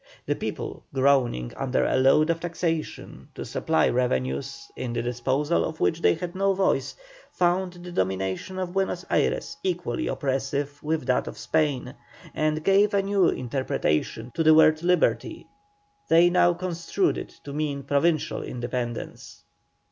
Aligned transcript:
The 0.25 0.33
people, 0.35 0.83
groaning 0.95 1.53
under 1.55 1.85
a 1.85 1.95
load 1.95 2.31
of 2.31 2.39
taxation 2.39 3.27
to 3.35 3.45
supply 3.45 3.87
revenues 3.87 4.71
in 4.75 4.93
the 4.93 5.03
disposal 5.03 5.63
of 5.63 5.79
which 5.79 6.01
they 6.01 6.15
had 6.15 6.33
no 6.33 6.55
voice, 6.55 6.95
found 7.31 7.73
the 7.73 7.91
domination 7.91 8.57
of 8.57 8.73
Buenos 8.73 9.05
Ayres 9.11 9.57
equally 9.61 10.07
oppressive 10.07 10.81
with 10.81 11.05
that 11.05 11.27
of 11.27 11.37
Spain, 11.37 11.93
and 12.33 12.63
gave 12.63 12.95
a 12.95 13.03
new 13.03 13.27
interpretation 13.29 14.31
to 14.33 14.41
the 14.41 14.55
word 14.55 14.81
liberty: 14.81 15.45
they 16.07 16.31
now 16.31 16.55
construed 16.55 17.15
it 17.15 17.39
to 17.43 17.53
mean 17.53 17.83
provincial 17.83 18.41
independence. 18.41 19.43